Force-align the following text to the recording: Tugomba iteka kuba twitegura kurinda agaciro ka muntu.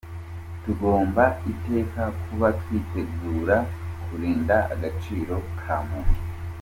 Tugomba 0.63 1.23
iteka 1.51 2.03
kuba 2.23 2.47
twitegura 2.59 3.57
kurinda 4.05 4.57
agaciro 4.73 5.35
ka 5.61 5.75
muntu. 5.87 6.17